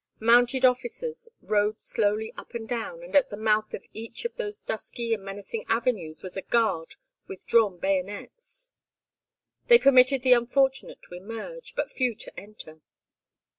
[0.19, 4.59] Mounted officers rode slowly up and down, and at the mouth of each of those
[4.59, 6.95] dusky and menacing avenues was a guard
[7.27, 8.71] with drawn bayonets.
[9.67, 12.81] They permitted the unfortunate to emerge, but few to enter.